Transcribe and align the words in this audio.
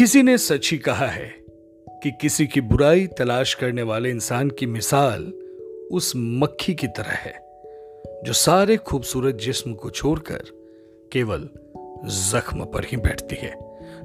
किसी 0.00 0.22
ने 0.22 0.38
सच 0.38 0.70
ही 0.70 0.78
कहा 0.78 1.06
है 1.06 1.44
कि 1.88 2.10
किसी 2.20 2.46
की 2.46 2.60
बुराई 2.60 3.06
तलाश 3.06 3.54
करने 3.54 3.82
वाले 3.82 4.10
इंसान 4.10 4.50
की 4.50 4.66
मिसाल 4.66 5.22
उस 5.92 6.12
मक्खी 6.16 6.74
की 6.74 6.86
तरह 6.86 7.10
है, 7.10 7.32
जो 8.24 8.32
सारे 8.32 8.76
खूबसूरत 8.76 9.34
जिस्म 9.34 9.74
को 9.74 9.90
छोड़कर 9.90 10.42
केवल 11.12 11.48
जख्म 12.04 12.64
पर 12.64 12.84
ही 12.84 12.96
बैठती 12.96 13.36
है। 13.36 13.54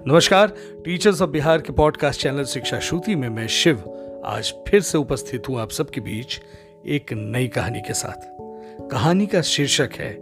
नमस्कार 0.07 0.47
टीचर्स 0.85 1.21
ऑफ़ 1.21 1.29
बिहार 1.29 1.61
के 1.61 1.73
पॉडकास्ट 1.73 2.21
चैनल 2.21 2.43
शिक्षा 2.43 2.79
श्रुति 2.79 3.15
में 3.15 3.29
मैं 3.29 3.47
शिव 3.47 3.77
आज 4.25 4.53
फिर 4.67 4.81
से 4.81 4.97
उपस्थित 4.97 5.49
हूँ 5.49 5.59
आप 5.59 5.71
सबके 5.71 6.01
बीच 6.01 6.41
एक 6.87 7.13
नई 7.13 7.47
कहानी 7.47 7.81
के 7.81 7.93
साथ। 7.93 8.27
कहानी 8.91 9.27
का 9.27 9.41
शीर्षक 9.41 9.89
है, 9.95 10.13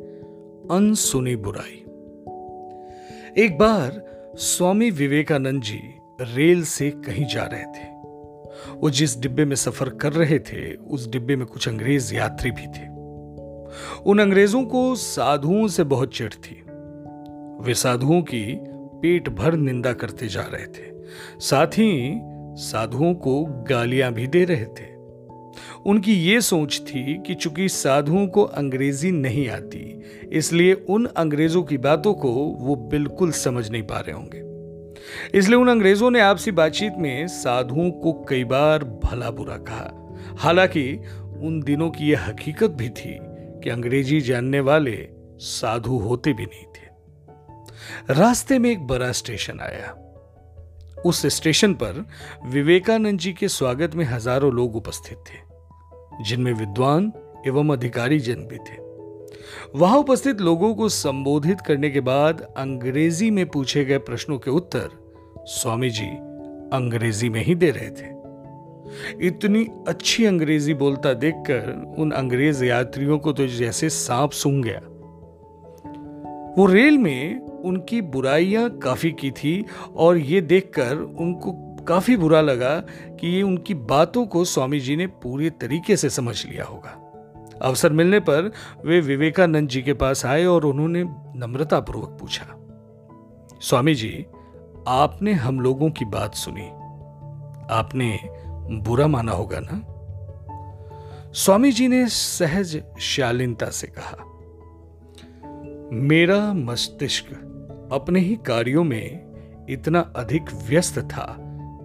अनसुनी 0.71 1.35
बुराई। 1.35 1.79
एक 3.45 3.57
बार 3.57 4.12
स्वामी 4.35 4.89
विवेकानंद 4.89 5.61
जी 5.61 5.79
रेल 6.21 6.63
से 6.63 6.89
कहीं 6.91 7.25
जा 7.25 7.43
रहे 7.43 7.63
थे। 7.63 7.87
वो 8.73 8.89
जिस 8.89 9.19
डिब्बे 9.19 9.45
में 9.45 9.55
सफ़र 9.55 9.89
कर 9.89 10.13
रहे 10.13 10.39
थे, 10.39 10.75
उस 10.75 11.09
डिब्बे 11.09 11.35
में 11.35 11.47
कुछ 11.47 11.67
अंग्रेज़ 11.67 12.15
यात्री 12.15 12.51
भी 12.51 12.67
थे। 12.67 12.87
उन 14.05 14.19
अंग्रेज़ों 14.19 14.63
को 14.63 14.95
साधुओं 14.95 15.67
से 15.67 15.83
बहुत 15.83 16.15
चिढ़ 16.15 16.33
थी। 16.33 16.63
वे 17.61 17.73
साधुओं 17.73 18.21
की 18.21 18.59
पेट 18.73 19.29
भर 19.29 19.53
निंदा 19.53 19.93
करते 19.93 20.27
जा 20.27 20.41
रहे 20.41 20.65
थे। 20.65 21.07
साथ 21.39 21.67
ही 21.67 22.19
साधुओं 22.55 23.13
को 23.13 23.45
गालियाँ 23.45 24.13
भी 24.13 24.27
दे 24.27 24.45
रहे 24.45 24.65
थे। 24.65 24.93
उनकी 25.85 26.13
ये 26.13 26.41
सोच 26.41 26.81
थी 26.87 27.23
कि 27.27 27.35
चूँकि 27.35 27.69
साधुओं 27.69 28.27
को 28.27 28.43
अंग्रेज़ी 28.43 29.11
नहीं 29.11 29.49
आती 29.49 29.92
इसलिए 30.31 30.73
उन 30.73 31.05
अंग्रेज़ों 31.05 31.63
की 31.63 31.77
बातों 31.77 32.13
को 32.13 32.31
वो 32.59 32.75
बिल्कुल 32.75 33.31
समझ 33.31 33.69
नहीं 33.69 33.83
पा 33.83 33.99
रहे 33.99 34.11
होंगे। 34.11 34.41
इसलिए 35.37 35.55
उन 35.55 35.69
अंग्रेज़ों 35.69 36.11
ने 36.11 36.19
आपसी 36.21 36.51
बातचीत 36.51 36.93
में 36.97 37.27
साधुओं 37.27 37.91
को 37.91 38.13
कई 38.29 38.43
बार 38.43 38.83
भला 38.83 39.31
बुरा 39.31 39.57
कहा। 39.57 39.91
हालाँकि 40.37 40.93
उन 41.43 41.61
दिनों 41.61 41.89
की 41.89 42.09
यह 42.11 42.25
हकीकत 42.25 42.69
भी 42.69 42.89
थी 42.89 43.17
कि 43.63 43.69
अंग्रेज़ी 43.69 44.21
जानने 44.21 44.59
वाले 44.59 45.09
साधु 45.39 45.97
होते 45.97 46.33
भी 46.33 46.45
नहीं 46.45 46.65
थे। 46.65 48.13
रास्ते 48.13 48.59
में 48.59 48.71
एक 48.71 48.87
बड़ा 48.87 49.11
स्टेशन 49.11 49.59
आया। 49.59 49.95
उस 51.05 51.25
स्टेशन 51.25 51.73
पर 51.73 52.05
विवेकानंद 52.45 53.19
जी 53.19 53.33
के 53.33 53.47
स्वागत 53.47 53.95
में 53.95 54.05
हज़ारों 54.05 54.53
लोग 54.53 54.75
उपस्थित 54.75 55.17
थे, 55.17 56.23
जिनमें 56.23 56.53
विद्वान 56.53 57.11
एवं 57.47 57.69
अधिकारी 57.69 58.19
जन 58.19 58.47
भी 58.47 58.57
थे। 58.57 58.82
वहाँ 59.75 59.97
उपस्थित 59.97 60.41
लोगों 60.41 60.75
को 60.75 60.89
संबोधित 60.89 61.61
करने 61.61 61.89
के 61.89 61.99
बाद 61.99 62.41
अंग्रेज़ी 62.57 63.31
में 63.31 63.45
पूछे 63.49 63.85
गए 63.85 63.97
प्रश्नों 63.97 64.39
के 64.39 64.51
उत्तर 64.51 64.89
स्वामी 65.45 65.89
जी 65.89 66.05
अंग्रेज़ी 66.73 67.29
में 67.29 67.43
ही 67.43 67.55
दे 67.55 67.71
रहे 67.71 67.89
थे। 67.89 69.27
इतनी 69.27 69.67
अच्छी 69.87 70.25
अंग्रेज़ी 70.25 70.73
बोलता 70.73 71.13
देखकर 71.13 71.95
उन 71.97 72.11
अंग्रेज़ 72.11 72.65
यात्रियों 72.65 73.19
को 73.19 73.33
तो 73.33 73.47
जैसे 73.47 73.89
सांप 73.89 74.31
सूंघ 74.31 74.63
गया। 74.65 74.79
वो 76.57 76.65
रेल 76.65 76.97
में 76.97 77.39
उनकी 77.39 78.01
बुराइयाँ 78.01 78.69
काफ़ी 78.77 79.11
की 79.11 79.31
थी 79.31 79.65
और 79.95 80.17
ये 80.17 80.41
देखकर 80.41 80.97
उनको 80.97 81.51
काफ़ी 81.87 82.17
बुरा 82.17 82.41
लगा 82.41 82.79
कि 83.19 83.27
ये 83.27 83.41
उनकी 83.41 83.73
बातों 83.73 84.25
को 84.25 84.45
स्वामी 84.45 84.79
जी 84.79 84.95
ने 84.95 85.07
पूरे 85.07 85.49
तरीके 85.49 85.97
से 85.97 86.09
समझ 86.09 86.45
लिया 86.45 86.65
होगा। 86.65 87.02
अवसर 87.63 87.93
मिलने 87.93 88.19
पर 88.19 88.51
वे 88.85 88.99
विवेकानंद 89.01 89.69
जी 89.69 89.81
के 89.81 89.93
पास 89.93 90.25
आए 90.25 90.45
और 90.45 90.65
उन्होंने 90.65 91.03
नम्रतापूर्वक 91.39 92.17
पूछा, 92.19 92.45
स्वामी 93.61 93.95
जी, 93.95 94.25
आपने 94.87 95.33
हम 95.33 95.59
लोगों 95.59 95.89
की 95.89 96.05
बात 96.05 96.35
सुनी। 96.35 96.67
आपने 97.71 98.19
बुरा 98.83 99.07
माना 99.07 99.31
होगा 99.31 99.59
ना? 99.59 99.81
स्वामी 101.33 101.71
जी 101.71 101.87
ने 101.87 102.07
सहज 102.07 102.83
शालीनता 102.99 103.69
से 103.69 103.87
कहा, 103.87 104.17
मेरा 105.93 106.53
मस्तिष्क 106.53 107.25
अपने 107.91 108.19
ही 108.19 108.35
कार्यों 108.35 108.83
में 108.83 109.65
इतना 109.69 109.99
अधिक 110.15 110.53
व्यस्त 110.69 110.99
था 110.99 111.35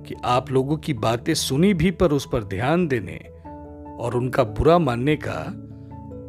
कि 0.06 0.14
आप 0.24 0.50
लोगों 0.50 0.76
की 0.76 0.94
बातें 0.94 1.34
सुनी 1.34 1.74
भी 1.74 1.90
पर 1.90 2.12
उस 2.12 2.28
पर 2.32 2.44
ध्यान 2.44 2.86
देने 2.88 3.16
और 4.02 4.14
उनका 4.14 4.44
बुरा 4.44 4.78
मानने 4.78 5.16
का 5.16 5.67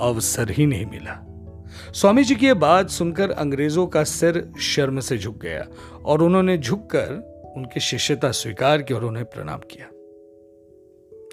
अवसर 0.02 0.52
ही 0.52 0.66
नहीं 0.66 0.86
मिला। 0.86 1.26
स्वामी 1.94 2.24
जी 2.24 2.36
की 2.36 2.46
यह 2.46 2.54
बात 2.54 2.90
सुनकर 2.90 3.32
अंग्रेज़ों 3.32 3.88
का 3.88 4.04
सिर 4.04 4.52
शर्म 4.60 5.00
से 5.00 5.18
झुक 5.18 5.38
गया 5.38 5.68
और 6.06 6.24
उन्होंने 6.24 6.58
झुककर 6.58 7.54
उनकी 7.58 7.80
शिष्यता 7.80 8.32
स्वीकार 8.32 8.82
की 8.82 8.94
और 8.94 9.06
उन्हें 9.06 9.26
प्रणाम 9.26 9.60
किया। 9.60 9.86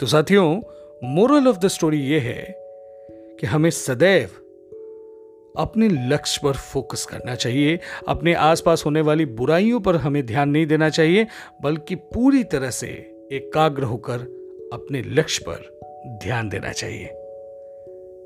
तो 0.01 0.07
साथियों 0.07 0.61
मोरल 1.05 1.49
ऑफ़ 1.49 1.59
द 1.59 1.69
स्टोरी 1.69 1.99
यह 1.99 2.23
है 2.23 2.55
कि 3.41 3.47
हमें 3.47 3.71
सदैव 3.71 4.29
अपने 5.59 5.89
लक्ष्य 5.89 6.41
पर 6.45 6.53
फोकस 6.53 7.05
करना 7.05 7.35
चाहिए, 7.35 7.81
अपने 8.09 8.35
आसपास 8.35 8.83
होने 8.87 9.01
वाली 9.01 9.25
बुराइयों 9.27 9.81
पर 9.81 9.97
हमें 9.97 10.27
ध्यान 10.27 10.49
नहीं 10.49 10.67
देना 10.67 10.89
चाहिए, 10.89 11.27
बल्कि 11.63 11.95
पूरी 11.95 12.45
तरह 12.45 12.71
से 12.71 12.89
एकाग्र 13.33 13.83
होकर 13.83 14.19
अपने 14.73 15.03
लक्ष्य 15.03 15.45
पर 15.49 15.81
ध्यान 16.23 16.49
देना 16.49 16.73
चाहिए। 16.73 17.26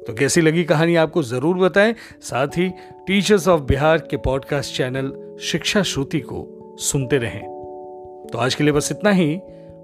तो 0.06 0.14
कैसी 0.14 0.40
लगी 0.40 0.64
कहानी 0.64 0.96
आपको 0.96 1.22
ज़रूर 1.22 1.56
बताएँ। 1.56 1.94
साथ 2.20 2.48
ही 2.48 2.68
टीचर्स 3.06 3.48
ऑफ़ 3.48 3.60
बिहार 3.60 3.98
के 3.98 4.16
पॉडकास्ट 4.16 4.76
चैनल 4.76 5.36
शिक्षा 5.42 5.82
श्रुति 5.82 6.20
को 6.20 6.76
सुनते 6.80 7.18
रहें। 7.18 7.42
तो 8.32 8.38
आज 8.38 8.54
के 8.54 8.64
लिए 8.64 8.72
बस 8.72 8.88
इतना 8.92 9.10
ही। 9.10 9.40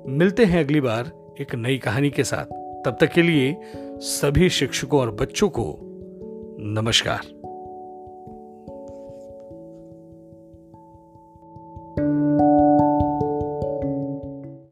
मिलते 0.07 0.45
हैं 0.45 0.65
अगली 0.65 0.81
बार 0.81 1.35
एक 1.41 1.55
नई 1.55 1.79
कहानी 1.79 2.11
के 2.11 2.25
साथ। 2.25 2.45
तब 2.85 2.97
तक 3.01 3.13
के 3.13 3.23
लिए 3.23 3.57
सभी 3.99 4.51
शिक्षकों 4.51 5.01
और 5.01 5.11
बच्चों 5.11 5.49
को 5.49 5.79
नमस्कार। 6.61 7.36